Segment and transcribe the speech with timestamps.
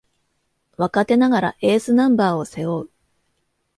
[0.77, 2.89] 若手ながらエースナンバーを背負う